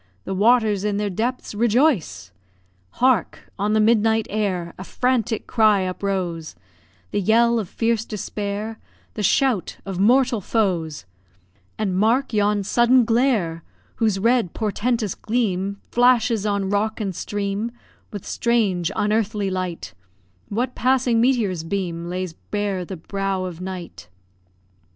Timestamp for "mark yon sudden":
11.95-13.05